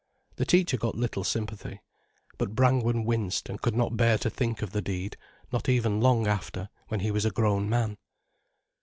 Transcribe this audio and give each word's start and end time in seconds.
The 0.37 0.45
teacher 0.47 0.77
got 0.77 0.95
little 0.95 1.23
sympathy. 1.23 1.79
But 2.39 2.55
Brangwen 2.55 3.05
winced 3.05 3.49
and 3.49 3.61
could 3.61 3.75
not 3.75 3.97
bear 3.97 4.17
to 4.17 4.31
think 4.31 4.63
of 4.63 4.71
the 4.71 4.81
deed, 4.81 5.15
not 5.53 5.69
even 5.69 6.01
long 6.01 6.25
after, 6.25 6.69
when 6.87 7.01
he 7.01 7.11
was 7.11 7.23
a 7.23 7.29
grown 7.29 7.69
man. 7.69 7.99